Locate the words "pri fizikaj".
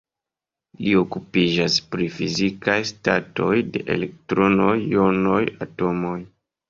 1.95-2.77